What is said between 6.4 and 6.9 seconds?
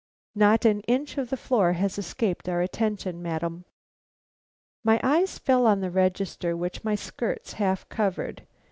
which